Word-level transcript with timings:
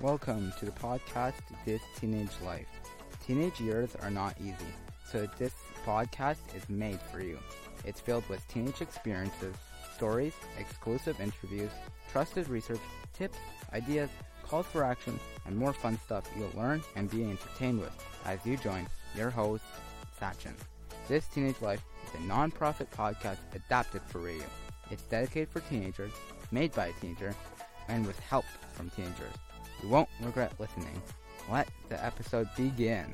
Welcome 0.00 0.52
to 0.58 0.64
the 0.64 0.72
podcast 0.72 1.34
This 1.64 1.80
Teenage 1.98 2.32
Life. 2.44 2.66
Teenage 3.24 3.60
years 3.60 3.94
are 4.02 4.10
not 4.10 4.34
easy, 4.40 4.72
so 5.10 5.26
this 5.38 5.54
podcast 5.86 6.38
is 6.54 6.68
made 6.68 7.00
for 7.00 7.20
you. 7.20 7.38
It's 7.84 8.00
filled 8.00 8.28
with 8.28 8.46
teenage 8.48 8.82
experiences, 8.82 9.54
stories, 9.94 10.34
exclusive 10.58 11.20
interviews, 11.20 11.70
trusted 12.10 12.48
research, 12.48 12.80
tips, 13.14 13.38
ideas, 13.72 14.10
calls 14.42 14.66
for 14.66 14.82
action, 14.82 15.18
and 15.46 15.56
more 15.56 15.72
fun 15.72 15.98
stuff 16.04 16.28
you'll 16.36 16.50
learn 16.60 16.82
and 16.96 17.08
be 17.08 17.22
entertained 17.22 17.80
with 17.80 17.92
as 18.26 18.44
you 18.44 18.56
join 18.56 18.86
your 19.16 19.30
host, 19.30 19.64
Sachin. 20.20 20.54
This 21.08 21.26
Teenage 21.28 21.62
Life 21.62 21.82
is 22.04 22.20
a 22.20 22.24
non-profit 22.24 22.90
podcast 22.90 23.38
adapted 23.54 24.02
for 24.02 24.18
radio. 24.18 24.44
It's 24.90 25.04
dedicated 25.04 25.48
for 25.48 25.60
teenagers, 25.60 26.12
made 26.50 26.72
by 26.72 26.88
a 26.88 26.92
teenager, 26.94 27.34
and 27.88 28.04
with 28.06 28.18
help 28.18 28.44
from 28.72 28.90
teenagers. 28.90 29.34
You 29.84 29.90
won't 29.90 30.08
regret 30.22 30.50
listening. 30.58 31.02
Let 31.52 31.68
the 31.90 32.02
episode 32.02 32.48
begin. 32.56 33.04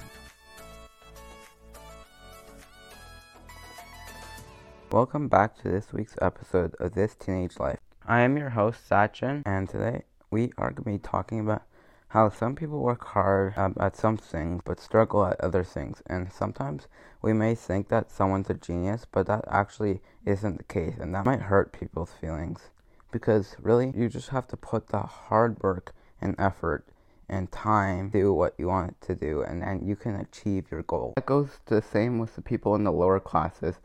Welcome 4.93 5.27
back 5.27 5.61
to 5.63 5.69
this 5.69 5.93
week's 5.93 6.15
episode 6.23 6.77
of 6.79 6.95
This 6.95 7.17
Teenage 7.17 7.59
Life. 7.59 7.81
I 8.07 8.21
am 8.21 8.37
your 8.37 8.51
host, 8.51 8.89
Sachin, 8.89 9.43
and 9.45 9.69
today 9.69 10.05
we 10.31 10.53
are 10.59 10.71
going 10.71 10.99
to 10.99 11.05
be 11.05 11.09
talking 11.09 11.41
about 11.41 11.65
how 12.11 12.29
some 12.29 12.55
people 12.55 12.79
work 12.79 13.05
hard 13.05 13.55
um, 13.59 13.75
at 13.81 13.97
some 13.97 14.17
things 14.17 14.63
but 14.65 14.79
struggle 14.79 15.27
at 15.27 15.41
other 15.41 15.65
things. 15.65 16.05
And 16.07 16.33
sometimes 16.33 16.87
we 17.21 17.33
may 17.33 17.57
think 17.57 17.89
that 17.89 18.13
someone's 18.13 18.49
a 18.49 18.55
genius, 18.55 19.09
but 19.11 19.27
that 19.27 19.45
actually 19.51 20.03
isn't 20.25 20.59
the 20.59 20.65
case, 20.73 20.99
and 21.01 21.13
that 21.17 21.27
might 21.27 21.43
hurt 21.43 21.73
people's 21.73 22.13
feelings. 22.13 22.71
Because 23.11 23.57
really, 23.61 23.93
you 23.93 24.09
just 24.09 24.29
have 24.29 24.47
to 24.47 24.57
put 24.57 24.91
the 24.91 25.01
hard 25.01 25.61
work 25.65 25.93
and 26.21 26.35
effort 26.39 26.85
and 27.31 27.51
time 27.53 28.11
do 28.11 28.33
what 28.33 28.55
you 28.59 28.67
want 28.67 29.01
to 29.03 29.15
do, 29.15 29.43
and 29.43 29.63
then 29.63 29.81
you 29.87 29.95
can 29.95 30.17
achieve 30.17 30.71
your 30.71 30.83
goal. 30.83 31.13
That 31.17 31.27
goes 31.27 31.61
the 31.67 31.81
same 31.81 32.19
with 32.19 32.35
the 32.35 32.43
people 32.43 32.75
in 32.75 32.85
the 32.85 32.93
lower 32.93 33.21
classes 33.21 33.77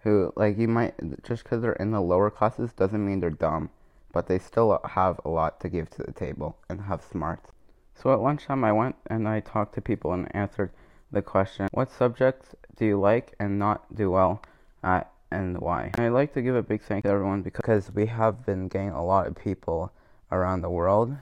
who, 0.00 0.32
like, 0.36 0.56
you 0.56 0.68
might, 0.68 0.94
just 1.22 1.42
because 1.42 1.62
they're 1.62 1.72
in 1.74 1.90
the 1.90 2.00
lower 2.00 2.30
classes 2.30 2.72
doesn't 2.72 3.04
mean 3.04 3.20
they're 3.20 3.30
dumb, 3.30 3.70
but 4.12 4.26
they 4.26 4.38
still 4.38 4.80
have 4.84 5.20
a 5.24 5.28
lot 5.28 5.60
to 5.60 5.68
give 5.68 5.90
to 5.90 6.02
the 6.02 6.12
table 6.12 6.56
and 6.68 6.82
have 6.82 7.02
smarts. 7.02 7.50
So 7.94 8.12
at 8.12 8.20
lunchtime, 8.20 8.64
I 8.64 8.72
went 8.72 8.96
and 9.08 9.28
I 9.28 9.40
talked 9.40 9.74
to 9.74 9.80
people 9.80 10.12
and 10.12 10.34
answered 10.34 10.70
the 11.10 11.22
question 11.22 11.68
What 11.72 11.90
subjects 11.90 12.54
do 12.76 12.86
you 12.86 12.98
like 12.98 13.34
and 13.38 13.58
not 13.58 13.94
do 13.94 14.10
well 14.10 14.42
at, 14.82 15.10
and 15.30 15.58
why? 15.58 15.90
And 15.94 16.06
I'd 16.06 16.12
like 16.12 16.34
to 16.34 16.42
give 16.42 16.54
a 16.54 16.62
big 16.62 16.82
thank 16.82 17.04
you 17.04 17.10
to 17.10 17.14
everyone 17.14 17.42
because 17.42 17.92
we 17.92 18.06
have 18.06 18.46
been 18.46 18.68
getting 18.68 18.90
a 18.90 19.04
lot 19.04 19.26
of 19.26 19.34
people 19.34 19.92
around 20.30 20.62
the 20.62 20.70
world 20.70 21.16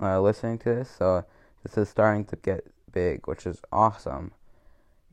uh, 0.00 0.20
listening 0.20 0.58
to 0.58 0.74
this, 0.74 0.90
so 0.90 1.24
this 1.62 1.76
is 1.78 1.88
starting 1.88 2.24
to 2.26 2.36
get 2.36 2.66
big, 2.92 3.26
which 3.26 3.46
is 3.46 3.60
awesome. 3.72 4.32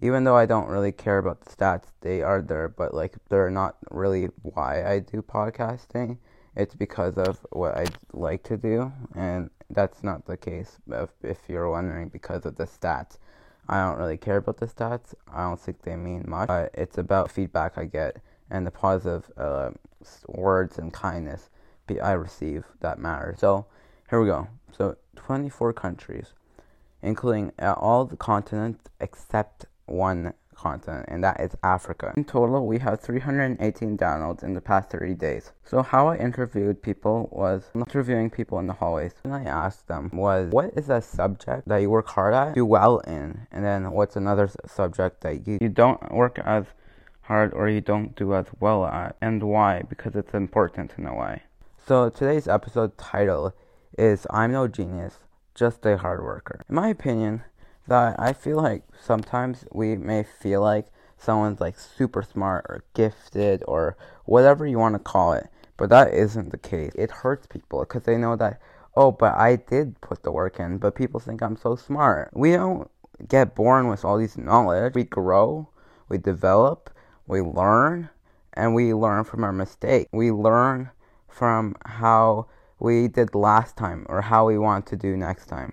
Even 0.02 0.24
though 0.24 0.36
I 0.36 0.46
don't 0.46 0.68
really 0.68 0.92
care 0.92 1.20
about 1.20 1.42
the 1.42 1.52
stats, 1.52 1.86
they 2.02 2.22
are 2.22 2.42
there, 2.42 2.68
but 2.68 2.94
like 2.94 3.16
they're 3.30 3.52
not 3.52 3.78
really 3.92 4.30
why 4.42 4.84
I 4.86 5.00
do 5.00 5.22
podcasting. 5.22 6.18
It's 6.56 6.76
because 6.76 7.18
of 7.18 7.46
what 7.52 7.78
I 7.78 7.86
like 8.12 8.44
to 8.44 8.58
do, 8.58 8.92
and 9.16 9.50
that's 9.70 10.04
not 10.04 10.26
the 10.26 10.38
case 10.38 10.78
if, 10.90 11.10
if 11.22 11.38
you're 11.48 11.70
wondering 11.70 12.10
because 12.10 12.46
of 12.46 12.56
the 12.56 12.66
stats. 12.66 13.18
I 13.70 13.86
don't 13.86 14.00
really 14.00 14.18
care 14.18 14.38
about 14.38 14.58
the 14.58 14.66
stats. 14.66 15.14
I 15.32 15.44
don't 15.44 15.60
think 15.60 15.84
they 15.84 15.96
mean 15.96 16.26
much. 16.28 16.48
But 16.48 16.72
it's 16.74 16.98
about 16.98 17.32
feedback 17.32 17.78
I 17.78 17.86
get 17.86 18.18
and 18.50 18.68
the 18.68 18.72
positive 18.72 19.32
uh, 19.38 19.70
words 20.28 20.78
and 20.78 20.92
kindness 20.92 21.50
I 22.00 22.14
receive 22.14 22.64
that 22.80 23.00
matter. 23.00 23.36
So 23.38 23.66
here 24.10 24.22
we 24.22 24.28
go. 24.28 24.48
So 24.78 24.98
24 25.16 25.74
countries, 25.74 26.34
including 27.02 27.52
uh, 27.62 27.74
all 27.78 28.06
the 28.06 28.18
continents 28.18 28.90
except 29.00 29.66
one 29.86 30.34
continent, 30.56 31.06
and 31.08 31.24
that 31.24 31.40
is 31.40 31.56
Africa. 31.64 32.14
In 32.16 32.24
total, 32.24 32.68
we 32.68 32.78
have 32.80 33.02
318 33.02 33.98
downloads 33.98 34.44
in 34.44 34.54
the 34.54 34.62
past 34.62 34.92
30 34.92 35.16
days. 35.16 35.52
So 35.64 35.82
how 35.82 36.08
I 36.08 36.18
interviewed 36.18 36.82
people 36.82 37.30
was 37.32 37.64
interviewing 37.74 38.30
people 38.30 38.60
in 38.60 38.68
the 38.68 38.74
hallways. 38.74 39.14
And 39.24 39.34
I 39.34 39.44
asked 39.44 39.88
them 39.88 40.10
was, 40.14 40.52
what 40.52 40.72
is 40.76 40.90
a 40.90 41.02
subject 41.02 41.68
that 41.68 41.78
you 41.78 41.90
work 41.90 42.08
hard 42.08 42.34
at, 42.34 42.54
do 42.54 42.66
well 42.66 43.00
in, 43.00 43.48
and 43.52 43.66
then 43.66 43.92
what's 43.92 44.16
another 44.16 44.50
subject 44.68 45.22
that 45.22 45.48
you, 45.48 45.58
you 45.60 45.70
don't 45.70 46.12
work 46.12 46.40
as 46.40 46.66
hard 47.22 47.54
or 47.54 47.68
you 47.70 47.82
don't 47.82 48.16
do 48.16 48.36
as 48.36 48.46
well 48.60 48.86
at, 48.86 49.16
and 49.22 49.42
why? 49.44 49.82
Because 49.90 50.16
it's 50.16 50.34
important 50.34 50.92
to 50.92 51.02
know 51.02 51.14
why. 51.14 51.42
So 51.88 52.10
today's 52.10 52.48
episode 52.48 52.98
title 52.98 53.56
is 53.98 54.28
I'm 54.30 54.52
no 54.52 54.68
genius, 54.68 55.20
just 55.56 55.86
a 55.86 55.98
hard 55.98 56.24
worker. 56.24 56.62
In 56.70 56.76
my 56.76 56.90
opinion, 56.90 57.44
that 57.88 58.20
I 58.20 58.34
feel 58.34 58.58
like 58.58 58.84
sometimes 59.00 59.66
we 59.72 59.96
may 59.96 60.24
feel 60.24 60.62
like 60.62 60.88
someone's 61.18 61.60
like 61.60 61.78
super 61.78 62.24
smart 62.24 62.66
or 62.70 62.84
gifted 62.94 63.64
or 63.68 63.98
whatever 64.26 64.66
you 64.66 64.80
want 64.80 64.96
to 64.96 65.00
call 65.00 65.34
it, 65.34 65.48
but 65.78 65.90
that 65.90 66.14
isn't 66.14 66.52
the 66.52 66.58
case. 66.58 66.94
It 66.96 67.12
hurts 67.12 67.48
people 67.48 67.80
because 67.82 68.04
they 68.04 68.18
know 68.18 68.36
that, 68.38 68.60
oh, 68.96 69.12
but 69.12 69.36
I 69.36 69.58
did 69.58 70.00
put 70.02 70.24
the 70.24 70.32
work 70.32 70.60
in, 70.60 70.78
but 70.78 70.96
people 70.96 71.20
think 71.20 71.42
I'm 71.42 71.58
so 71.58 71.76
smart. 71.76 72.32
We 72.34 72.54
don't 72.54 72.90
get 73.28 73.56
born 73.56 73.88
with 73.88 74.04
all 74.04 74.18
these 74.18 74.38
knowledge. 74.38 74.94
We 74.96 75.04
grow, 75.04 75.70
we 76.10 76.18
develop, 76.18 76.90
we 77.28 77.42
learn, 77.42 78.10
and 78.54 78.74
we 78.76 78.94
learn 78.94 79.24
from 79.24 79.44
our 79.44 79.54
mistakes. 79.54 80.10
We 80.12 80.32
learn 80.32 80.90
from 81.28 81.76
how 81.86 82.48
we 82.82 83.08
did 83.08 83.36
last 83.36 83.78
time 83.78 84.08
or 84.10 84.22
how 84.22 84.48
we 84.48 84.58
want 84.58 84.88
to 84.88 84.96
do 84.96 85.16
next 85.16 85.46
time. 85.46 85.72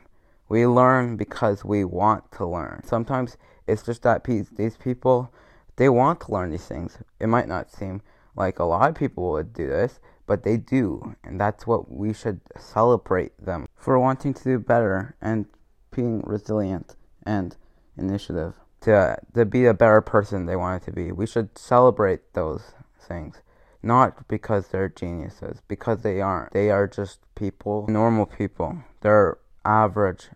We 0.51 0.67
learn 0.67 1.17
because 1.17 1.65
we 1.65 1.83
want 1.83 2.31
to 2.33 2.47
learn. 2.47 2.83
Sometimes 2.85 3.39
it's 3.67 3.83
just 3.83 4.03
that 4.03 4.25
these 4.25 4.77
people, 4.77 5.33
they 5.77 5.89
want 5.89 6.21
to 6.23 6.33
learn 6.33 6.51
these 6.51 6.67
things. 6.67 6.99
It 7.19 7.29
might 7.29 7.49
not 7.49 7.73
seem 7.73 8.03
like 8.37 8.59
a 8.59 8.65
lot 8.65 8.91
of 8.91 8.95
people 8.95 9.33
would 9.33 9.55
do 9.55 9.67
this, 9.67 10.01
but 10.27 10.43
they 10.43 10.59
do. 10.59 11.17
And 11.25 11.41
that's 11.41 11.67
what 11.67 11.91
we 11.91 12.13
should 12.13 12.41
celebrate 12.59 13.33
them 13.43 13.69
for 13.75 13.99
wanting 13.99 14.35
to 14.35 14.45
do 14.45 14.59
better 14.59 15.17
and 15.23 15.47
being 15.91 16.21
resilient 16.27 16.95
and 17.25 17.57
initiative 17.97 18.53
to, 18.83 19.17
to 19.35 19.47
be 19.47 19.65
a 19.65 19.73
better 19.73 20.03
person 20.03 20.45
they 20.45 20.57
wanted 20.57 20.83
to 20.83 20.93
be. 20.93 21.11
We 21.11 21.27
should 21.27 21.57
celebrate 21.57 22.35
those 22.35 22.75
things. 23.01 23.41
Not 23.83 24.27
because 24.29 24.69
they're 24.69 24.89
geniuses, 24.89 25.63
because 25.69 26.03
they 26.03 26.21
aren't. 26.21 26.53
They 26.53 26.71
are 26.71 26.87
just 26.87 27.21
people, 27.35 27.87
normal 27.89 28.27
people. 28.27 28.83
They're 29.01 29.39
average 29.65 30.29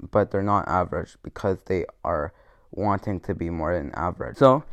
but 0.00 0.30
they're 0.30 0.42
not 0.42 0.68
average 0.68 1.16
because 1.22 1.58
they 1.66 1.84
are 2.04 2.32
wanting 2.70 3.20
to 3.20 3.34
be 3.34 3.50
more 3.50 3.76
than 3.76 3.92
average. 3.94 4.36
So 4.36 4.64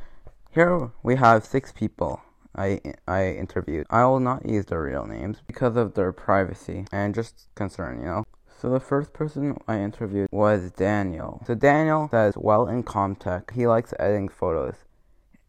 here 0.51 0.91
we 1.03 1.15
have 1.15 1.45
six 1.45 1.71
people 1.71 2.21
I 2.55 2.79
I 3.07 3.31
interviewed. 3.31 3.85
I 3.89 4.05
will 4.05 4.19
not 4.19 4.47
use 4.47 4.65
their 4.65 4.81
real 4.81 5.05
names 5.05 5.41
because 5.45 5.75
of 5.75 5.93
their 5.93 6.11
privacy 6.11 6.85
and 6.91 7.13
just 7.13 7.47
concern, 7.55 7.99
you 7.99 8.05
know. 8.05 8.25
So 8.61 8.69
the 8.69 8.79
first 8.79 9.13
person 9.13 9.57
I 9.67 9.79
interviewed 9.79 10.29
was 10.31 10.71
Daniel. 10.71 11.43
So 11.45 11.55
Daniel 11.55 12.07
says 12.09 12.35
well 12.37 12.67
in 12.67 12.83
Comtech. 12.83 13.51
He 13.53 13.67
likes 13.67 13.93
editing 13.99 14.29
photos 14.29 14.75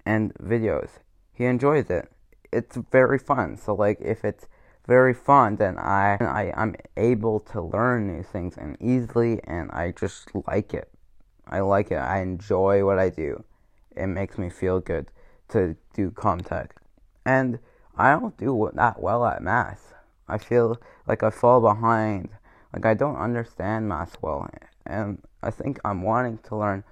and 0.04 0.34
videos. 0.34 0.88
He 1.32 1.44
enjoys 1.44 1.88
it. 1.90 2.10
It's 2.52 2.76
very 2.90 3.18
fun. 3.18 3.56
So 3.56 3.74
like 3.74 4.00
if 4.00 4.24
it's 4.24 4.46
very 4.86 5.14
fun, 5.14 5.56
then 5.56 5.78
I, 5.78 6.16
I 6.20 6.52
I'm 6.56 6.76
able 6.96 7.40
to 7.40 7.60
learn 7.60 8.06
new 8.06 8.22
things 8.22 8.56
and 8.56 8.76
easily, 8.80 9.40
and 9.44 9.70
I 9.72 9.92
just 9.92 10.30
like 10.46 10.74
it. 10.74 10.88
I 11.48 11.60
like 11.60 11.90
it. 11.90 11.96
I 11.96 12.20
enjoy 12.20 12.84
what 12.84 12.98
I 12.98 13.10
do. 13.10 13.44
It 13.96 14.06
makes 14.06 14.38
me 14.38 14.50
feel 14.50 14.80
good 14.80 15.10
to 15.48 15.76
do 15.94 16.10
Comtech, 16.10 16.70
and 17.24 17.58
I 17.96 18.12
don't 18.12 18.36
do 18.36 18.70
that 18.74 19.00
well 19.00 19.24
at 19.24 19.42
math. 19.42 19.94
I 20.28 20.38
feel 20.38 20.80
like 21.06 21.22
I 21.22 21.30
fall 21.30 21.60
behind. 21.60 22.30
Like 22.72 22.84
I 22.84 22.94
don't 22.94 23.16
understand 23.16 23.88
math 23.88 24.16
well, 24.20 24.48
and 24.84 25.22
I 25.42 25.50
think 25.50 25.80
I'm 25.84 26.02
wanting 26.02 26.38
to 26.48 26.56
learn 26.56 26.84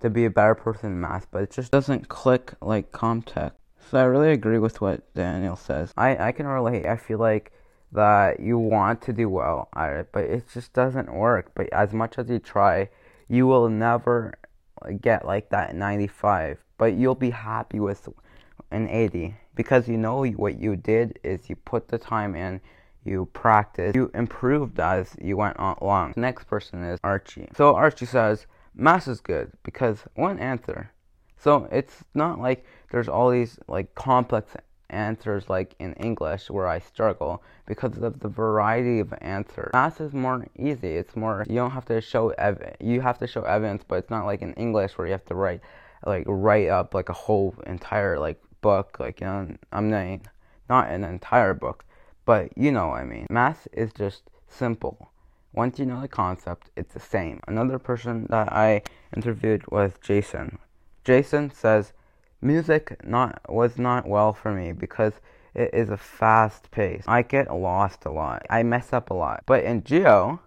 to 0.00 0.10
be 0.10 0.24
a 0.24 0.30
better 0.30 0.54
person 0.54 0.92
in 0.92 1.00
math, 1.00 1.28
but 1.30 1.42
it 1.42 1.50
just 1.52 1.70
doesn't 1.70 2.08
click 2.08 2.54
like 2.60 2.90
Comtech. 2.90 3.52
So 3.90 3.98
I 3.98 4.04
really 4.04 4.32
agree 4.32 4.58
with 4.58 4.80
what 4.80 5.12
Daniel 5.14 5.56
says. 5.56 5.92
I, 5.96 6.28
I 6.28 6.32
can 6.32 6.46
relate. 6.46 6.86
I 6.86 6.96
feel 6.96 7.18
like 7.18 7.52
that 7.92 8.40
you 8.40 8.58
want 8.58 9.02
to 9.02 9.12
do 9.12 9.28
well 9.28 9.68
at 9.76 9.92
it, 9.92 10.08
but 10.12 10.24
it 10.24 10.44
just 10.52 10.72
doesn't 10.72 11.12
work. 11.12 11.52
But 11.54 11.68
as 11.72 11.92
much 11.92 12.18
as 12.18 12.28
you 12.28 12.38
try, 12.38 12.88
you 13.28 13.46
will 13.46 13.68
never 13.68 14.34
get 15.00 15.26
like 15.26 15.50
that 15.50 15.74
95. 15.74 16.58
But 16.78 16.94
you'll 16.94 17.14
be 17.14 17.30
happy 17.30 17.80
with 17.80 18.08
an 18.70 18.88
80 18.88 19.36
because 19.54 19.88
you 19.88 19.98
know 19.98 20.24
what 20.24 20.58
you 20.58 20.76
did 20.76 21.18
is 21.22 21.50
you 21.50 21.56
put 21.56 21.88
the 21.88 21.98
time 21.98 22.34
in, 22.34 22.60
you 23.04 23.28
practiced, 23.32 23.94
you 23.94 24.10
improved 24.14 24.80
as 24.80 25.14
you 25.20 25.36
went 25.36 25.56
along. 25.58 26.12
The 26.14 26.20
next 26.20 26.44
person 26.44 26.82
is 26.82 26.98
Archie. 27.04 27.48
So 27.56 27.74
Archie 27.74 28.06
says, 28.06 28.46
Math 28.74 29.06
is 29.06 29.20
good 29.20 29.52
because 29.62 30.04
one 30.14 30.38
answer 30.38 30.90
so 31.42 31.68
it's 31.72 32.04
not 32.14 32.40
like 32.40 32.64
there's 32.92 33.08
all 33.08 33.30
these 33.30 33.58
like 33.66 33.94
complex 33.96 34.54
answers 34.90 35.48
like 35.48 35.74
in 35.80 35.92
English 35.94 36.48
where 36.50 36.68
I 36.68 36.78
struggle 36.78 37.42
because 37.66 37.98
of 37.98 38.20
the 38.20 38.28
variety 38.28 39.00
of 39.00 39.12
answers. 39.20 39.70
Math 39.72 40.00
is 40.00 40.12
more 40.12 40.46
easy. 40.56 40.96
It's 40.96 41.16
more 41.16 41.44
you 41.48 41.56
don't 41.56 41.72
have 41.72 41.86
to 41.86 42.00
show 42.00 42.28
ev- 42.30 42.76
you 42.78 43.00
have 43.00 43.18
to 43.18 43.26
show 43.26 43.42
evidence, 43.42 43.82
but 43.86 43.96
it's 43.96 44.10
not 44.10 44.24
like 44.24 44.42
in 44.42 44.52
English 44.54 44.96
where 44.96 45.06
you 45.06 45.12
have 45.12 45.24
to 45.26 45.34
write 45.34 45.62
like 46.06 46.24
write 46.28 46.68
up 46.68 46.94
like 46.94 47.08
a 47.08 47.14
whole 47.14 47.54
entire 47.66 48.20
like 48.20 48.40
book. 48.60 49.00
Like 49.00 49.20
you 49.20 49.26
know, 49.26 49.48
I'm 49.72 49.90
not 49.90 50.20
not 50.68 50.90
an 50.90 51.02
entire 51.02 51.54
book, 51.54 51.84
but 52.24 52.56
you 52.56 52.70
know 52.70 52.88
what 52.88 53.00
I 53.00 53.04
mean. 53.04 53.26
Math 53.30 53.66
is 53.72 53.92
just 53.92 54.22
simple. 54.46 55.10
Once 55.52 55.78
you 55.80 55.86
know 55.86 56.00
the 56.00 56.08
concept, 56.08 56.70
it's 56.76 56.94
the 56.94 57.00
same. 57.00 57.40
Another 57.48 57.78
person 57.78 58.26
that 58.30 58.52
I 58.52 58.82
interviewed 59.14 59.70
was 59.70 59.92
Jason. 60.00 60.58
Jason 61.04 61.50
says 61.50 61.92
music 62.40 63.04
not 63.04 63.40
was 63.48 63.78
not 63.78 64.08
well 64.08 64.32
for 64.32 64.52
me 64.52 64.72
because 64.72 65.14
it 65.54 65.70
is 65.74 65.90
a 65.90 65.96
fast 65.96 66.70
pace. 66.70 67.04
I 67.06 67.22
get 67.22 67.54
lost 67.54 68.04
a 68.04 68.10
lot. 68.10 68.46
I 68.48 68.62
mess 68.62 68.92
up 68.92 69.10
a 69.10 69.14
lot. 69.14 69.42
But 69.46 69.64
in 69.64 69.84
Geo, 69.84 70.40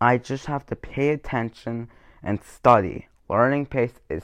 I 0.00 0.18
just 0.18 0.46
have 0.46 0.64
to 0.66 0.76
pay 0.76 1.10
attention 1.10 1.88
and 2.22 2.42
study. 2.42 3.08
Learning 3.28 3.66
pace 3.66 4.00
is 4.08 4.22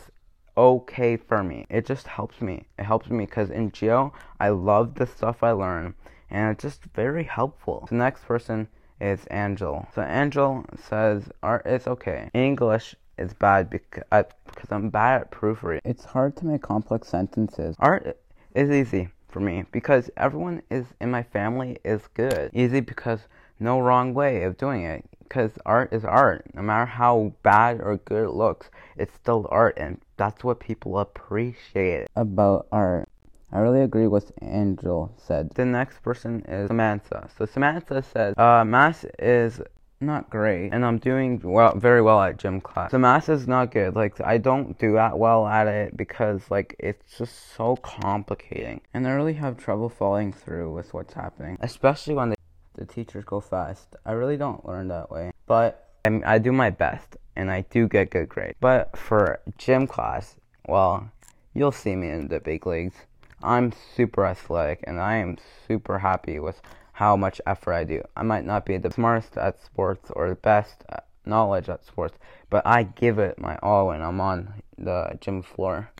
okay 0.56 1.16
for 1.16 1.42
me. 1.42 1.66
It 1.68 1.86
just 1.86 2.06
helps 2.06 2.40
me. 2.40 2.66
It 2.78 2.84
helps 2.84 3.10
me 3.10 3.24
because 3.24 3.50
in 3.50 3.72
Geo, 3.72 4.12
I 4.38 4.50
love 4.50 4.94
the 4.94 5.06
stuff 5.06 5.42
I 5.42 5.52
learn 5.52 5.94
and 6.30 6.50
it's 6.50 6.62
just 6.62 6.84
very 6.94 7.24
helpful. 7.24 7.86
The 7.88 7.96
next 7.96 8.24
person 8.24 8.68
is 9.00 9.26
Angel. 9.30 9.86
So 9.94 10.02
Angel 10.02 10.64
says 10.88 11.28
art 11.42 11.66
is 11.66 11.86
okay. 11.86 12.30
English 12.32 12.94
is 13.18 13.32
bad 13.34 13.70
because, 13.70 14.04
uh, 14.12 14.24
because 14.46 14.70
I'm 14.70 14.90
bad 14.90 15.22
at 15.22 15.30
proofreading. 15.30 15.82
It's 15.84 16.04
hard 16.04 16.36
to 16.36 16.46
make 16.46 16.62
complex 16.62 17.08
sentences. 17.08 17.76
Art 17.78 18.18
is 18.54 18.70
easy 18.70 19.08
for 19.28 19.40
me 19.40 19.64
because 19.72 20.10
everyone 20.16 20.62
is 20.70 20.86
in 21.00 21.10
my 21.10 21.22
family 21.22 21.78
is 21.84 22.06
good. 22.14 22.50
Easy 22.52 22.80
because 22.80 23.20
no 23.58 23.80
wrong 23.80 24.14
way 24.14 24.42
of 24.42 24.56
doing 24.56 24.84
it. 24.84 25.04
Because 25.22 25.52
art 25.64 25.92
is 25.92 26.04
art. 26.04 26.44
No 26.52 26.60
matter 26.60 26.84
how 26.84 27.32
bad 27.42 27.80
or 27.80 27.96
good 27.96 28.24
it 28.24 28.32
looks, 28.32 28.68
it's 28.98 29.14
still 29.14 29.48
art, 29.50 29.78
and 29.78 29.98
that's 30.18 30.44
what 30.44 30.60
people 30.60 30.98
appreciate 30.98 32.08
about 32.14 32.66
art. 32.70 33.08
I 33.50 33.60
really 33.60 33.82
agree 33.82 34.06
with 34.06 34.32
Angel 34.42 35.12
said. 35.16 35.50
The 35.54 35.64
next 35.64 36.02
person 36.02 36.42
is 36.48 36.68
Samantha. 36.68 37.28
So 37.36 37.46
Samantha 37.46 38.02
said, 38.02 38.38
uh, 38.38 38.64
math 38.64 39.04
is 39.18 39.60
not 40.02 40.28
great, 40.30 40.70
and 40.70 40.84
I'm 40.84 40.98
doing 40.98 41.40
well, 41.42 41.74
very 41.76 42.02
well 42.02 42.20
at 42.20 42.36
gym 42.36 42.60
class. 42.60 42.90
the 42.90 42.98
math 42.98 43.28
is 43.28 43.46
not 43.46 43.70
good. 43.70 43.94
Like 43.94 44.20
I 44.20 44.38
don't 44.38 44.78
do 44.78 44.94
that 44.94 45.18
well 45.18 45.46
at 45.46 45.66
it 45.66 45.96
because 45.96 46.42
like 46.50 46.76
it's 46.78 47.18
just 47.18 47.54
so 47.56 47.76
complicating, 47.76 48.80
and 48.92 49.06
I 49.06 49.12
really 49.12 49.34
have 49.34 49.56
trouble 49.56 49.88
following 49.88 50.32
through 50.32 50.72
with 50.72 50.92
what's 50.92 51.14
happening, 51.14 51.56
especially 51.60 52.14
when 52.14 52.30
the, 52.30 52.36
the 52.74 52.84
teachers 52.84 53.24
go 53.24 53.40
fast. 53.40 53.96
I 54.04 54.12
really 54.12 54.36
don't 54.36 54.66
learn 54.66 54.88
that 54.88 55.10
way, 55.10 55.32
but 55.46 55.88
I, 56.04 56.20
I 56.24 56.38
do 56.38 56.52
my 56.52 56.70
best, 56.70 57.16
and 57.36 57.50
I 57.50 57.62
do 57.62 57.88
get 57.88 58.10
good 58.10 58.28
grades. 58.28 58.56
But 58.60 58.96
for 58.96 59.40
gym 59.58 59.86
class, 59.86 60.36
well, 60.66 61.10
you'll 61.54 61.72
see 61.72 61.96
me 61.96 62.10
in 62.10 62.28
the 62.28 62.40
big 62.40 62.66
leagues. 62.66 62.96
I'm 63.42 63.72
super 63.96 64.24
athletic 64.24 64.84
and 64.84 65.00
I 65.00 65.16
am 65.16 65.36
super 65.66 65.98
happy 65.98 66.38
with 66.38 66.62
how 66.92 67.16
much 67.16 67.40
effort 67.46 67.72
I 67.72 67.84
do. 67.84 68.02
I 68.16 68.22
might 68.22 68.44
not 68.44 68.66
be 68.66 68.76
the 68.76 68.90
smartest 68.90 69.36
at 69.36 69.62
sports 69.62 70.10
or 70.14 70.28
the 70.28 70.34
best 70.34 70.84
uh, 70.90 70.98
knowledge 71.24 71.68
at 71.68 71.84
sports, 71.86 72.18
but 72.50 72.66
I 72.66 72.82
give 72.82 73.18
it 73.18 73.38
my 73.38 73.56
all 73.62 73.88
when 73.88 74.02
I'm 74.02 74.20
on 74.20 74.54
the 74.78 75.18
gym 75.20 75.42
floor. 75.42 75.90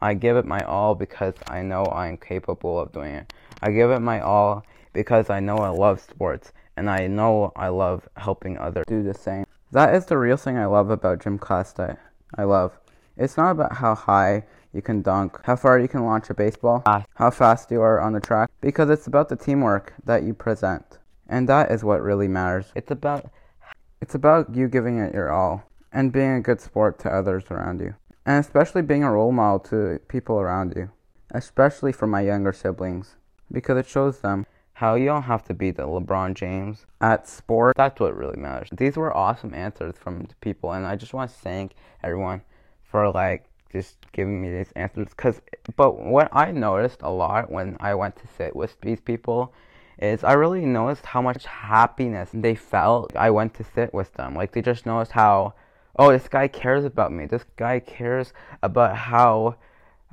I 0.00 0.14
give 0.14 0.36
it 0.36 0.44
my 0.44 0.62
all 0.62 0.94
because 0.94 1.34
I 1.46 1.62
know 1.62 1.86
I'm 1.86 2.16
capable 2.16 2.78
of 2.78 2.92
doing 2.92 3.14
it. 3.14 3.32
I 3.62 3.70
give 3.72 3.90
it 3.90 4.00
my 4.00 4.20
all 4.20 4.64
because 4.92 5.30
I 5.30 5.40
know 5.40 5.56
I 5.58 5.70
love 5.70 6.00
sports 6.00 6.52
and 6.76 6.90
I 6.90 7.06
know 7.06 7.52
I 7.56 7.68
love 7.68 8.08
helping 8.16 8.58
others 8.58 8.84
do 8.86 9.02
the 9.02 9.14
same. 9.14 9.46
That 9.72 9.94
is 9.94 10.06
the 10.06 10.18
real 10.18 10.36
thing 10.36 10.56
I 10.58 10.66
love 10.66 10.90
about 10.90 11.22
gym 11.22 11.38
class 11.38 11.72
that 11.72 11.98
I 12.36 12.44
love. 12.44 12.78
It's 13.16 13.36
not 13.36 13.50
about 13.50 13.76
how 13.76 13.94
high 13.94 14.44
you 14.76 14.82
can 14.82 15.02
dunk, 15.02 15.40
how 15.44 15.56
far 15.56 15.78
you 15.78 15.88
can 15.88 16.04
launch 16.04 16.30
a 16.30 16.34
baseball, 16.34 16.82
ah. 16.86 17.04
how 17.14 17.30
fast 17.30 17.70
you 17.70 17.80
are 17.80 18.00
on 18.00 18.12
the 18.12 18.20
track, 18.20 18.50
because 18.60 18.90
it's 18.90 19.06
about 19.06 19.28
the 19.28 19.36
teamwork 19.36 19.94
that 20.04 20.22
you 20.22 20.34
present. 20.34 20.98
And 21.28 21.48
that 21.48 21.72
is 21.72 21.82
what 21.82 22.02
really 22.02 22.28
matters. 22.28 22.66
It's 22.76 22.90
about 22.90 23.30
it's 24.00 24.14
about 24.14 24.54
you 24.54 24.68
giving 24.68 24.98
it 24.98 25.14
your 25.14 25.32
all 25.32 25.64
and 25.92 26.12
being 26.12 26.32
a 26.32 26.40
good 26.40 26.60
sport 26.60 26.98
to 27.00 27.08
others 27.08 27.44
around 27.50 27.80
you. 27.80 27.94
And 28.26 28.44
especially 28.44 28.82
being 28.82 29.02
a 29.02 29.10
role 29.10 29.32
model 29.32 29.60
to 29.70 30.00
people 30.08 30.38
around 30.38 30.74
you, 30.76 30.90
especially 31.30 31.92
for 31.92 32.06
my 32.06 32.20
younger 32.20 32.52
siblings, 32.52 33.16
because 33.50 33.78
it 33.78 33.86
shows 33.86 34.20
them 34.20 34.46
how 34.74 34.94
you 34.94 35.06
don't 35.06 35.22
have 35.22 35.42
to 35.44 35.54
be 35.54 35.70
the 35.70 35.84
LeBron 35.84 36.34
James 36.34 36.84
at 37.00 37.26
sport. 37.26 37.74
That's 37.76 37.98
what 37.98 38.14
really 38.14 38.38
matters. 38.38 38.68
These 38.70 38.96
were 38.96 39.16
awesome 39.16 39.54
answers 39.54 39.94
from 39.98 40.24
the 40.24 40.34
people, 40.42 40.72
and 40.72 40.86
I 40.86 40.96
just 40.96 41.14
want 41.14 41.30
to 41.30 41.36
thank 41.36 41.72
everyone 42.02 42.42
for 42.82 43.10
like 43.10 43.46
just 43.80 43.96
giving 44.12 44.40
me 44.40 44.50
these 44.50 44.72
answers. 44.76 45.08
Cause, 45.16 45.40
but 45.76 45.98
what 45.98 46.28
I 46.32 46.50
noticed 46.52 47.00
a 47.02 47.10
lot 47.10 47.50
when 47.50 47.76
I 47.80 47.94
went 47.94 48.16
to 48.16 48.28
sit 48.36 48.54
with 48.54 48.80
these 48.80 49.00
people 49.00 49.52
is 49.98 50.24
I 50.24 50.32
really 50.34 50.64
noticed 50.64 51.06
how 51.06 51.22
much 51.22 51.46
happiness 51.46 52.30
they 52.32 52.54
felt. 52.54 53.16
I 53.16 53.30
went 53.30 53.54
to 53.54 53.64
sit 53.64 53.94
with 53.94 54.12
them. 54.14 54.34
Like 54.34 54.52
they 54.52 54.62
just 54.62 54.86
noticed 54.86 55.12
how, 55.12 55.54
oh, 55.98 56.12
this 56.12 56.28
guy 56.28 56.48
cares 56.48 56.84
about 56.84 57.12
me. 57.12 57.26
This 57.26 57.44
guy 57.56 57.80
cares 57.80 58.32
about 58.62 58.96
how 58.96 59.56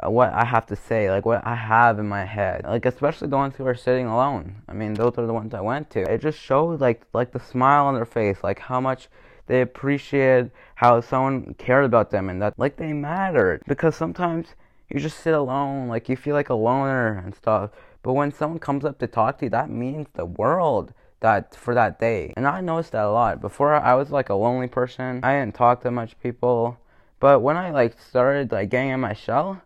uh, 0.04 0.10
what 0.10 0.34
I 0.34 0.46
have 0.46 0.66
to 0.68 0.76
say, 0.76 1.10
like 1.10 1.26
what 1.26 1.46
I 1.46 1.56
have 1.56 2.00
in 2.00 2.08
my 2.08 2.26
head. 2.26 2.64
Like 2.64 2.86
especially 2.86 3.28
the 3.28 3.38
ones 3.38 3.56
who 3.56 3.68
are 3.68 3.76
sitting 3.76 4.08
alone. 4.08 4.62
I 4.68 4.74
mean, 4.74 4.94
those 4.94 5.18
are 5.18 5.28
the 5.28 5.34
ones 5.34 5.54
I 5.54 5.62
went 5.62 5.90
to. 5.92 6.02
It 6.02 6.22
just 6.22 6.40
showed 6.40 6.82
like 6.82 7.04
like 7.14 7.32
the 7.32 7.40
smile 7.40 7.86
on 7.86 7.96
their 7.96 8.06
face, 8.06 8.38
like 8.44 8.60
how 8.60 8.80
much 8.80 9.10
they 9.48 9.62
appreciated 9.62 10.52
how 10.76 11.02
someone 11.02 11.54
cared 11.58 11.86
about 11.86 12.12
them 12.12 12.30
and 12.30 12.42
that 12.42 12.58
like 12.58 12.78
they 12.78 12.94
mattered 12.94 13.62
because 13.68 13.96
sometimes 13.96 14.56
you 14.90 15.00
just 15.00 15.20
sit 15.20 15.34
alone 15.34 15.88
like 15.88 16.10
you 16.10 16.16
feel 16.16 16.36
like 16.36 16.50
a 16.50 16.54
loner 16.56 17.22
and 17.26 17.36
stuff. 17.36 17.72
But 18.02 18.14
when 18.14 18.32
someone 18.32 18.60
comes 18.60 18.84
up 18.86 19.00
to 19.00 19.08
talk 19.08 19.40
to 19.40 19.46
you 19.46 19.50
that 19.52 19.70
means 19.70 20.08
the 20.14 20.26
world 20.26 20.94
that 21.20 21.56
for 21.56 21.74
that 21.74 22.00
day. 22.00 22.34
And 22.36 22.48
i 22.48 22.62
noticed 22.62 22.92
that 22.92 23.06
a 23.06 23.12
lot. 23.12 23.42
Before 23.42 23.74
i 23.74 23.94
was 23.94 24.12
like 24.12 24.30
a 24.30 24.36
lonely 24.36 24.68
person. 24.68 25.20
I 25.24 25.40
didn't 25.40 25.56
talk 25.56 25.82
to 25.82 25.92
much 25.92 26.20
people. 26.22 26.78
But 27.20 27.42
when 27.42 27.58
i 27.58 27.72
like 27.72 28.00
started 28.00 28.52
like 28.52 28.70
getting 28.70 28.90
in 28.90 29.00
my 29.00 29.14
shell 29.14 29.62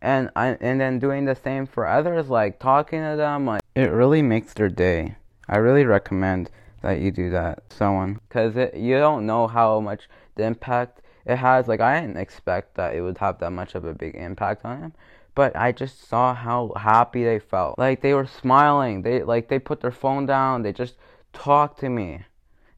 and 0.00 0.30
i 0.34 0.48
and 0.60 0.80
then 0.80 0.98
doing 0.98 1.24
the 1.24 1.34
same 1.36 1.64
for 1.64 1.86
others 1.86 2.28
like 2.28 2.58
talking 2.58 3.00
to 3.00 3.16
them 3.16 3.46
like 3.46 3.62
it 3.74 3.90
really 3.90 4.20
makes 4.22 4.52
their 4.52 4.68
day. 4.68 5.16
I 5.48 5.56
really 5.56 5.84
recommend 5.84 6.50
that 6.82 7.00
you 7.00 7.10
do 7.10 7.30
that 7.30 7.62
someone. 7.70 8.20
Because 8.28 8.54
you 8.74 8.98
don't 8.98 9.26
know 9.26 9.46
how 9.46 9.80
much 9.80 10.08
the 10.34 10.44
impact 10.44 11.00
it 11.24 11.36
has. 11.36 11.68
Like 11.68 11.80
i 11.80 12.00
didn't 12.00 12.16
expect 12.18 12.74
that 12.74 12.94
it 12.94 13.00
would 13.00 13.18
have 13.18 13.38
that 13.38 13.50
much 13.50 13.74
of 13.74 13.84
a 13.84 13.94
big 13.94 14.14
impact 14.14 14.64
on 14.64 14.82
him 14.82 14.92
but 15.34 15.56
i 15.56 15.72
just 15.72 16.08
saw 16.08 16.34
how 16.34 16.72
happy 16.76 17.24
they 17.24 17.38
felt. 17.38 17.78
Like 17.78 18.02
they 18.02 18.14
were 18.14 18.26
smiling. 18.26 19.02
They 19.02 19.22
like 19.22 19.48
they 19.48 19.58
put 19.58 19.80
their 19.80 19.90
phone 19.90 20.26
down. 20.26 20.62
They 20.62 20.72
just 20.72 20.96
talked 21.32 21.80
to 21.80 21.88
me. 21.88 22.24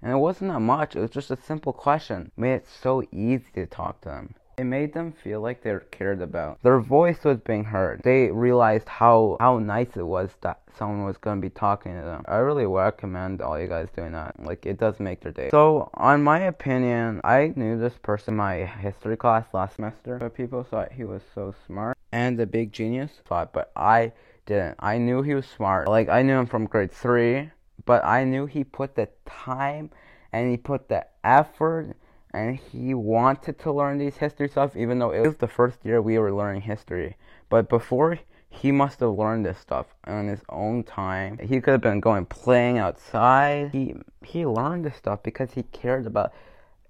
And 0.01 0.13
it 0.13 0.17
wasn't 0.17 0.53
that 0.53 0.61
much. 0.61 0.95
It 0.95 1.01
was 1.01 1.11
just 1.11 1.31
a 1.31 1.37
simple 1.37 1.73
question. 1.73 2.31
It 2.37 2.41
made 2.41 2.55
it 2.55 2.69
so 2.69 3.03
easy 3.11 3.51
to 3.55 3.67
talk 3.67 4.03
to 4.03 4.11
them 4.11 4.35
it 4.57 4.65
made 4.65 4.93
them 4.93 5.13
feel 5.13 5.41
like 5.41 5.63
they 5.63 5.73
were 5.73 5.81
cared 5.81 6.21
about. 6.21 6.63
Their 6.63 6.81
voice 6.81 7.25
was 7.25 7.39
being 7.39 7.65
heard. 7.65 8.01
They 8.03 8.31
realized 8.31 8.89
how 8.89 9.37
how 9.41 9.59
nice 9.59 9.97
it 9.97 10.07
was 10.07 10.31
that 10.43 10.61
someone 10.77 11.05
was 11.05 11.17
to 11.23 11.37
be 11.37 11.51
talking 11.51 11.97
to 11.97 12.05
them. 12.05 12.25
I 12.27 12.37
really 12.37 12.67
recommend 12.67 13.43
all 13.43 13.61
you 13.61 13.69
guys 13.69 13.89
doing 13.97 14.13
that. 14.13 14.39
Like 14.43 14.67
it 14.67 14.79
does 14.79 15.01
make 15.01 15.21
their 15.21 15.33
day. 15.33 15.51
So, 15.51 15.91
on 15.95 16.23
my 16.23 16.41
opinion, 16.41 17.21
I 17.25 17.53
knew 17.57 17.79
this 17.79 17.95
person 18.03 18.37
my 18.37 18.65
history 18.65 19.17
class 19.17 19.47
last 19.53 19.77
semester, 19.77 20.19
but 20.19 20.35
people 20.35 20.63
thought 20.63 20.93
he 20.93 21.05
was 21.05 21.23
so 21.35 21.55
smart 21.67 21.97
and 22.13 22.39
a 22.41 22.47
big 22.47 22.73
genius. 22.73 23.11
Thought, 23.27 23.53
but 23.53 23.73
I 23.77 24.13
didn't. 24.47 24.77
I 24.79 24.99
knew 24.99 25.23
he 25.23 25.35
was 25.35 25.47
smart. 25.47 25.89
Like 25.89 26.09
I 26.09 26.23
knew 26.23 26.39
him 26.39 26.47
from 26.47 26.67
grade 26.67 26.93
3, 26.93 27.51
but 27.85 28.05
I 28.05 28.25
knew 28.25 28.47
he 28.47 28.65
put 28.65 28.95
the 28.95 29.09
time 29.27 29.91
and 30.33 30.51
he 30.51 30.57
put 30.57 30.89
the 30.89 31.07
effort 31.23 31.97
and 32.35 32.59
he 32.59 32.93
wanted 32.93 33.59
to 33.61 33.73
learn 33.73 33.99
these 33.99 34.17
history 34.17 34.49
stuff 34.49 34.77
even 34.77 34.99
though 34.99 35.13
it 35.13 35.27
was 35.27 35.37
the 35.37 35.49
first 35.49 35.79
year 35.85 36.03
we 36.03 36.19
were 36.19 36.33
learning 36.33 36.63
history. 36.63 37.17
But 37.49 37.69
before 37.69 38.19
he 38.55 38.71
must 38.71 39.01
have 39.01 39.11
learned 39.11 39.45
this 39.45 39.59
stuff 39.59 39.87
on 40.05 40.29
his 40.29 40.41
own 40.49 40.85
time. 40.85 41.39
He 41.39 41.61
could 41.61 41.73
have 41.73 41.81
been 41.81 42.01
going 42.01 42.27
playing 42.27 42.79
outside. 42.79 43.71
He 43.73 43.95
he 44.23 44.47
learned 44.47 44.85
this 44.85 44.97
stuff 44.97 45.23
because 45.23 45.53
he 45.53 45.65
cared 45.65 46.07
about 46.07 46.33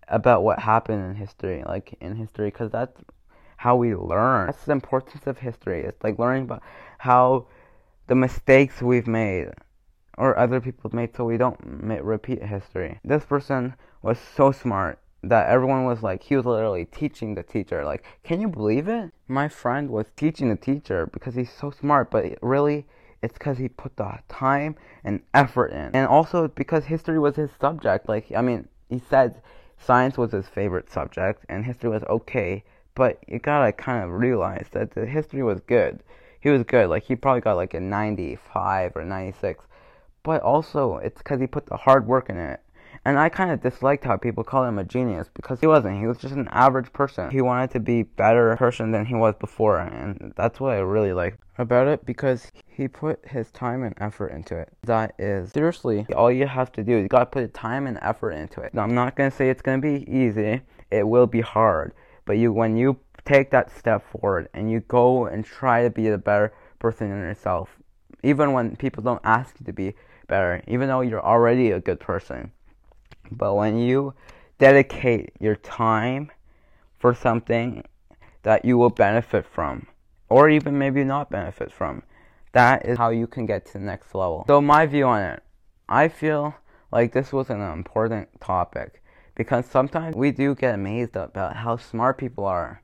about 0.09 0.43
what 0.43 0.59
happened 0.59 1.03
in 1.03 1.15
history 1.15 1.63
like 1.65 1.97
in 2.01 2.17
history 2.17 2.49
because 2.49 2.71
that's 2.71 3.01
how 3.57 3.77
we 3.77 3.95
learn. 3.95 4.47
That's 4.47 4.65
the 4.65 4.73
importance 4.73 5.27
of 5.27 5.39
history. 5.39 5.83
It's 5.85 6.03
like 6.05 6.19
learning 6.19 6.45
about 6.45 6.63
how 6.99 7.47
the 8.07 8.15
mistakes 8.15 8.83
we've 8.83 9.07
made 9.07 9.49
or 10.19 10.39
other 10.39 10.61
people 10.61 10.91
made 10.93 11.17
so 11.17 11.25
we 11.25 11.39
don't 11.39 11.59
repeat 11.61 12.43
history. 12.43 13.01
This 13.03 13.25
person 13.25 13.75
was 14.03 14.19
so 14.19 14.53
smart 14.53 14.99
that 15.29 15.49
everyone 15.49 15.85
was 15.85 16.03
like 16.03 16.23
he 16.23 16.37
was 16.37 16.45
literally 16.45 16.85
teaching 16.85 17.35
the 17.35 17.43
teacher 17.43 17.85
like 17.85 18.05
can 18.23 18.41
you 18.41 18.49
believe 18.49 18.89
it 18.89 19.11
my 19.29 19.49
friend 19.49 19.91
was 19.91 20.07
teaching 20.17 20.49
the 20.49 20.57
teacher 20.57 21.07
because 21.07 21.35
he's 21.35 21.53
so 21.53 21.71
smart 21.71 22.11
but 22.11 22.37
really 22.43 22.87
it's 23.25 23.39
because 23.39 23.57
he 23.57 23.69
put 23.69 23.97
the 23.97 24.19
time 24.29 24.77
and 25.03 25.23
effort 25.33 25.69
in. 25.69 25.91
And 25.95 26.07
also 26.07 26.49
because 26.49 26.85
history 26.85 27.19
was 27.19 27.37
his 27.37 27.51
subject. 27.59 28.07
Like, 28.07 28.31
I 28.37 28.43
mean, 28.43 28.69
he 28.91 28.99
said 28.99 29.41
science 29.79 30.19
was 30.19 30.33
his 30.33 30.47
favorite 30.47 30.93
subject 30.93 31.45
and 31.49 31.65
history 31.65 31.89
was 31.89 32.03
okay, 32.05 32.65
but 32.95 33.19
you 33.27 33.39
gotta 33.39 33.73
kind 33.73 34.05
of 34.05 34.11
realize 34.11 34.67
that 34.73 34.91
the 34.91 35.07
history 35.07 35.43
was 35.43 35.61
good. 35.61 36.03
He 36.39 36.51
was 36.51 36.65
good. 36.65 36.91
Like, 36.91 37.05
he 37.05 37.17
probably 37.17 37.41
got 37.41 37.57
like 37.57 37.73
a 37.73 37.81
95 37.81 38.95
or 38.95 39.05
96. 39.05 39.65
But 40.23 40.43
also, 40.43 40.97
it's 40.99 41.19
because 41.19 41.41
he 41.41 41.47
put 41.47 41.65
the 41.65 41.79
hard 41.79 42.07
work 42.07 42.29
in 42.29 42.37
it. 42.37 42.61
And 43.05 43.19
I 43.19 43.29
kind 43.29 43.51
of 43.51 43.61
disliked 43.61 44.05
how 44.05 44.17
people 44.17 44.45
called 44.45 44.69
him 44.69 44.79
a 44.79 44.85
genius 44.85 45.29
because 45.35 45.61
he 45.61 45.67
wasn't. 45.67 46.01
He 46.01 46.07
was 46.07 46.19
just 46.19 46.35
an 46.35 46.49
average 46.51 46.93
person. 46.93 47.31
He 47.31 47.41
wanted 47.41 47.71
to 47.73 47.81
be 47.81 48.01
a 48.01 48.05
better 48.05 48.57
person 48.57 48.93
than 48.93 49.07
he 49.07 49.15
was 49.15 49.35
before, 49.35 49.79
and 49.79 50.33
that's 50.37 50.61
what 50.61 50.73
I 50.73 50.79
really 50.79 51.13
like 51.13 51.39
about 51.59 51.87
it 51.87 52.05
because 52.05 52.51
he 52.67 52.89
put 52.89 53.27
his 53.27 53.51
time 53.51 53.83
and 53.83 53.95
effort 53.99 54.29
into 54.29 54.57
it. 54.59 54.73
That 54.83 55.15
is 55.19 55.53
seriously 55.53 56.07
all 56.15 56.31
you 56.31 56.47
have 56.47 56.73
to 56.73 56.83
do. 56.83 56.97
You 56.97 57.09
gotta 57.09 57.27
put 57.27 57.53
time 57.55 57.87
and 57.87 57.99
effort 58.03 58.33
into 58.33 58.61
it. 58.61 58.75
Now, 58.75 58.83
I'm 58.83 58.95
not 58.95 59.17
gonna 59.17 59.31
say 59.31 59.51
it's 59.51 59.63
gonna 59.63 59.79
be 59.79 60.05
easy. 60.11 60.63
It 60.91 61.07
will 61.07 61.27
be 61.27 61.41
hard, 61.41 61.93
but 62.25 62.39
you 62.39 62.53
when 62.53 62.77
you 62.77 62.99
take 63.25 63.51
that 63.51 63.71
step 63.77 64.05
forward 64.11 64.49
and 64.55 64.71
you 64.71 64.81
go 64.81 65.27
and 65.27 65.45
try 65.45 65.83
to 65.83 65.91
be 65.91 66.09
a 66.09 66.19
better 66.19 66.53
person 66.79 67.11
in 67.11 67.19
yourself, 67.19 67.79
even 68.23 68.53
when 68.53 68.77
people 68.77 69.03
don't 69.03 69.21
ask 69.25 69.57
you 69.61 69.67
to 69.67 69.73
be 69.73 69.95
better, 70.27 70.63
even 70.67 70.89
though 70.89 71.01
you're 71.01 71.25
already 71.25 71.71
a 71.71 71.81
good 71.81 72.01
person 72.01 72.51
but 73.35 73.55
when 73.55 73.79
you 73.79 74.15
dedicate 74.59 75.33
your 75.41 75.57
time 75.57 76.31
for 76.99 77.15
something 77.15 77.85
that 78.43 78.65
you 78.65 78.79
will 78.79 78.91
benefit 78.91 79.45
from, 79.47 79.87
or 80.29 80.49
even 80.49 80.79
maybe 80.79 81.05
not 81.05 81.31
benefit 81.31 81.73
from, 81.73 82.03
that 82.53 82.87
is 82.87 82.99
how 82.99 83.11
you 83.11 83.27
can 83.27 83.47
get 83.47 83.67
to 83.67 83.73
the 83.75 83.79
next 83.81 84.15
level. 84.15 84.45
So, 84.47 84.61
my 84.61 84.87
view 84.87 85.07
on 85.07 85.23
it, 85.23 85.43
I 85.89 86.09
feel 86.09 86.55
like 86.93 87.13
this 87.13 87.33
was 87.33 87.51
an 87.51 87.61
important 87.61 88.29
topic 88.41 89.03
because 89.35 89.67
sometimes 89.67 90.15
we 90.15 90.31
do 90.31 90.55
get 90.55 90.75
amazed 90.75 91.17
about 91.17 91.57
how 91.57 91.77
smart 91.77 92.19
people 92.19 92.45
are, 92.45 92.81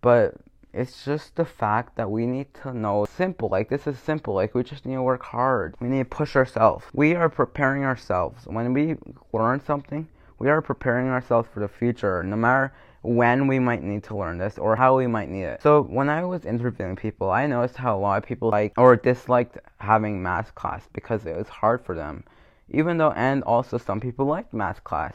but 0.00 0.34
it's 0.72 1.04
just 1.04 1.36
the 1.36 1.44
fact 1.44 1.96
that 1.96 2.10
we 2.10 2.24
need 2.24 2.54
to 2.62 2.72
know 2.72 3.04
simple. 3.04 3.48
Like 3.48 3.68
this 3.68 3.86
is 3.86 3.98
simple. 3.98 4.34
Like 4.34 4.54
we 4.54 4.62
just 4.62 4.86
need 4.86 4.94
to 4.94 5.02
work 5.02 5.22
hard. 5.22 5.74
We 5.80 5.88
need 5.88 5.98
to 5.98 6.04
push 6.04 6.34
ourselves. 6.34 6.86
We 6.92 7.14
are 7.14 7.28
preparing 7.28 7.84
ourselves. 7.84 8.46
When 8.46 8.72
we 8.72 8.96
learn 9.32 9.60
something, 9.60 10.08
we 10.38 10.48
are 10.48 10.62
preparing 10.62 11.08
ourselves 11.08 11.48
for 11.52 11.60
the 11.60 11.68
future, 11.68 12.22
no 12.22 12.36
matter 12.36 12.72
when 13.02 13.48
we 13.48 13.58
might 13.58 13.82
need 13.82 14.04
to 14.04 14.16
learn 14.16 14.38
this 14.38 14.58
or 14.58 14.76
how 14.76 14.96
we 14.96 15.06
might 15.06 15.28
need 15.28 15.44
it. 15.44 15.62
So 15.62 15.82
when 15.82 16.08
I 16.08 16.24
was 16.24 16.44
interviewing 16.44 16.96
people, 16.96 17.30
I 17.30 17.46
noticed 17.46 17.76
how 17.76 17.96
a 17.96 18.00
lot 18.00 18.18
of 18.18 18.26
people 18.26 18.50
like 18.50 18.72
or 18.78 18.96
disliked 18.96 19.58
having 19.78 20.22
math 20.22 20.54
class 20.54 20.88
because 20.92 21.26
it 21.26 21.36
was 21.36 21.48
hard 21.48 21.84
for 21.84 21.94
them. 21.94 22.24
Even 22.70 22.96
though 22.96 23.12
and 23.12 23.42
also 23.42 23.76
some 23.76 24.00
people 24.00 24.24
liked 24.24 24.54
math 24.54 24.82
class. 24.84 25.14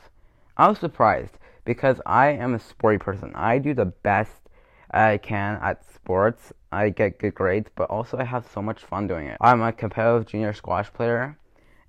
I 0.56 0.68
was 0.68 0.80
surprised 0.80 1.40
because 1.66 2.00
I 2.06 2.28
am 2.28 2.54
a 2.54 2.60
sporty 2.60 2.98
person. 2.98 3.32
I 3.34 3.58
do 3.58 3.74
the 3.74 3.86
best 3.86 4.47
I 4.92 5.18
can 5.18 5.60
at 5.62 5.84
sports. 5.94 6.54
I 6.72 6.90
get 6.90 7.20
good 7.20 7.36
grades, 7.36 7.70
but 7.76 7.90
also 7.90 8.18
I 8.18 8.24
have 8.24 8.48
so 8.54 8.62
much 8.62 8.84
fun 8.84 9.08
doing 9.08 9.28
it. 9.28 9.38
I'm 9.42 9.62
a 9.62 9.72
competitive 9.72 10.28
junior 10.28 10.54
squash 10.54 10.92
player, 10.92 11.38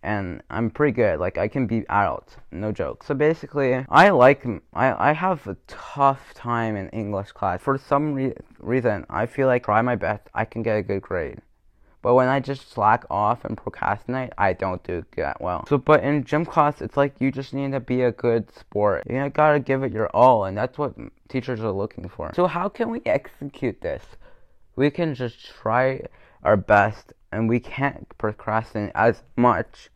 and 0.03 0.43
I'm 0.51 0.71
pretty 0.71 0.93
good. 0.93 1.19
Like 1.19 1.39
I 1.39 1.49
can 1.49 1.67
beat 1.67 1.87
adults, 1.89 2.37
no 2.51 2.73
joke. 2.73 3.03
So 3.03 3.15
basically, 3.15 3.85
I 3.89 4.11
like 4.11 4.47
I 4.73 5.11
I 5.11 5.13
have 5.13 5.47
a 5.47 5.57
tough 5.67 6.35
time 6.35 6.77
in 6.77 6.89
English 6.91 7.33
class. 7.33 7.61
For 7.61 7.79
some 7.79 8.15
re- 8.15 8.35
reason, 8.59 9.07
I 9.11 9.27
feel 9.27 9.47
like 9.47 9.65
try 9.65 9.83
my 9.83 9.97
best, 9.97 10.29
I 10.35 10.45
can 10.45 10.63
get 10.63 10.77
a 10.77 10.83
good 10.83 11.03
grade. 11.03 11.41
But 12.01 12.15
when 12.15 12.29
I 12.29 12.39
just 12.39 12.71
slack 12.71 13.05
off 13.11 13.45
and 13.45 13.57
procrastinate, 13.57 14.33
I 14.39 14.53
don't 14.53 14.83
do 14.85 15.05
that 15.17 15.41
well. 15.41 15.67
So, 15.67 15.79
but 15.79 16.05
in 16.05 16.23
gym 16.25 16.45
class, 16.45 16.81
it's 16.81 16.97
like 16.97 17.15
you 17.19 17.33
just 17.33 17.53
need 17.53 17.73
to 17.73 17.81
be 17.81 18.03
a 18.03 18.13
good 18.13 18.55
sport. 18.55 19.05
You 19.11 19.29
gotta 19.31 19.59
give 19.59 19.83
it 19.83 19.93
your 19.93 20.09
all, 20.15 20.45
and 20.45 20.57
that's 20.57 20.79
what 20.79 20.95
teachers 21.29 21.61
are 21.61 21.73
looking 21.73 22.09
for. 22.09 22.33
So, 22.35 22.47
how 22.47 22.69
can 22.69 22.91
we 22.91 23.03
execute 23.05 23.81
this? 23.81 24.05
We 24.77 24.91
can 24.91 25.15
just 25.15 25.45
try 25.45 26.03
our 26.45 26.57
best, 26.57 27.13
and 27.33 27.49
we 27.49 27.59
can't 27.59 28.07
procrastinate 28.17 28.93
as 28.95 29.23
much 29.37 29.91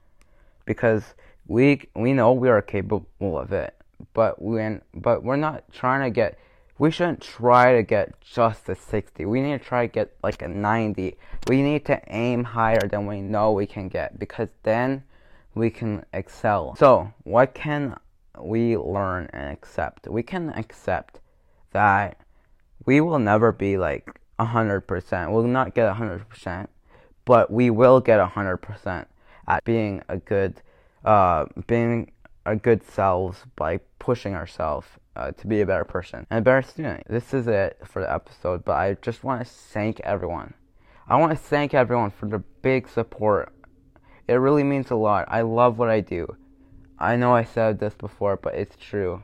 because 0.64 1.14
we 1.46 1.88
we 1.94 2.12
know 2.12 2.32
we 2.32 2.48
are 2.48 2.62
capable 2.62 3.38
of 3.38 3.52
it. 3.52 3.76
But 4.12 4.42
when 4.42 4.82
but 4.92 5.22
we're 5.22 5.36
not 5.36 5.70
trying 5.72 6.02
to 6.02 6.10
get 6.10 6.36
we 6.78 6.90
shouldn't 6.90 7.20
try 7.20 7.74
to 7.74 7.82
get 7.82 8.20
just 8.20 8.68
a 8.68 8.74
60. 8.74 9.24
We 9.24 9.40
need 9.40 9.58
to 9.58 9.64
try 9.64 9.86
to 9.86 9.92
get 9.92 10.14
like 10.22 10.42
a 10.42 10.48
90. 10.48 11.16
We 11.48 11.62
need 11.62 11.84
to 11.86 12.00
aim 12.08 12.44
higher 12.44 12.88
than 12.88 13.06
we 13.06 13.20
know 13.20 13.52
we 13.52 13.66
can 13.66 13.88
get 13.88 14.18
because 14.18 14.48
then 14.62 15.04
we 15.54 15.70
can 15.70 16.04
excel. 16.12 16.74
So, 16.76 17.12
what 17.24 17.54
can 17.54 17.96
we 18.38 18.76
learn 18.76 19.28
and 19.32 19.52
accept? 19.52 20.08
We 20.08 20.22
can 20.22 20.50
accept 20.50 21.20
that 21.72 22.18
we 22.86 23.00
will 23.00 23.18
never 23.18 23.52
be 23.52 23.76
like 23.76 24.20
100%. 24.40 25.32
We'll 25.32 25.44
not 25.44 25.74
get 25.74 25.94
100%, 25.94 26.68
but 27.24 27.50
we 27.50 27.70
will 27.70 28.00
get 28.00 28.18
100% 28.18 29.06
at 29.48 29.64
being 29.64 30.02
a 30.08 30.16
good 30.16 30.62
uh 31.04 31.46
being 31.66 32.12
a 32.46 32.54
good 32.54 32.84
selves 32.84 33.44
by 33.56 33.80
pushing 33.98 34.36
ourselves 34.36 34.86
uh, 35.16 35.32
to 35.32 35.46
be 35.46 35.60
a 35.60 35.66
better 35.66 35.84
person 35.84 36.26
and 36.30 36.38
a 36.38 36.42
better 36.42 36.62
student. 36.62 37.06
This 37.08 37.34
is 37.34 37.46
it 37.46 37.78
for 37.84 38.00
the 38.02 38.12
episode, 38.12 38.64
but 38.64 38.72
I 38.72 38.94
just 39.02 39.24
want 39.24 39.40
to 39.40 39.44
thank 39.44 40.00
everyone. 40.00 40.54
I 41.08 41.16
want 41.16 41.32
to 41.32 41.36
thank 41.38 41.74
everyone 41.74 42.10
for 42.10 42.26
the 42.26 42.38
big 42.38 42.88
support. 42.88 43.52
It 44.28 44.34
really 44.34 44.62
means 44.62 44.90
a 44.90 44.96
lot. 44.96 45.26
I 45.28 45.42
love 45.42 45.78
what 45.78 45.90
I 45.90 46.00
do. 46.00 46.36
I 46.98 47.16
know 47.16 47.34
I 47.34 47.44
said 47.44 47.78
this 47.78 47.94
before, 47.94 48.36
but 48.36 48.54
it's 48.54 48.76
true. 48.76 49.22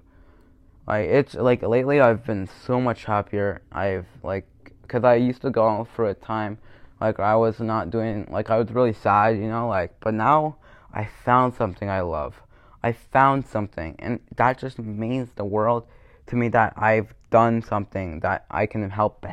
Like 0.87 1.09
it's 1.09 1.35
like 1.35 1.63
lately 1.63 2.01
I've 2.01 2.25
been 2.25 2.49
so 2.67 2.81
much 2.81 3.05
happier. 3.05 3.63
I've 3.71 4.07
like 4.23 4.47
cuz 4.89 5.05
I 5.05 5.15
used 5.17 5.43
to 5.43 5.51
go 5.51 5.87
through 5.95 6.09
a 6.09 6.15
time 6.15 6.59
like 7.01 7.21
I 7.21 7.37
was 7.37 7.61
not 7.61 7.91
doing 7.91 8.27
like 8.31 8.51
I 8.51 8.59
was 8.59 8.71
really 8.71 8.95
sad, 8.95 9.37
you 9.37 9.49
know, 9.49 9.69
like 9.69 9.95
but 10.01 10.15
now 10.15 10.57
I 10.93 11.05
found 11.05 11.55
something 11.55 11.89
I 11.89 12.01
love. 12.01 12.43
I 12.83 12.93
found 12.93 13.47
something, 13.47 13.97
and 13.99 14.21
that 14.37 14.59
just 14.59 14.79
means 14.79 15.31
the 15.35 15.45
world 15.45 15.87
to 16.27 16.37
me 16.37 16.49
that 16.49 16.75
I've 16.77 17.15
done 17.31 17.63
something 17.63 18.21
that 18.21 18.45
I 18.51 18.67
can 18.67 18.89
help 18.91 19.27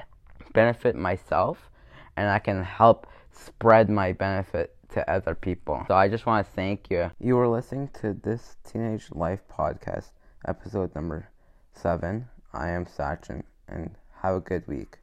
benefit 0.54 0.96
myself 0.96 1.70
and 2.18 2.30
I 2.30 2.40
can 2.40 2.64
help 2.64 3.08
spread 3.32 3.90
my 3.90 4.14
benefit 4.14 4.76
to 4.90 5.10
other 5.12 5.36
people. 5.36 5.84
So 5.88 5.96
I 5.96 6.08
just 6.08 6.26
want 6.26 6.46
to 6.46 6.52
thank 6.54 6.90
you. 6.90 7.12
You 7.20 7.36
were 7.36 7.48
listening 7.48 7.90
to 8.02 8.14
this 8.14 8.58
Teenage 8.64 9.10
Life 9.12 9.42
podcast, 9.52 10.12
episode 10.48 10.96
number 10.96 11.30
seven. 11.74 12.28
I 12.54 12.70
am 12.70 12.86
Sachin, 12.86 13.44
and 13.68 13.96
have 14.22 14.36
a 14.36 14.40
good 14.40 14.66
week. 14.68 14.98